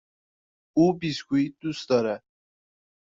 او 0.77 0.93
بیسکوییت 0.99 1.53
دوست 1.61 1.89
دارد. 1.89 2.23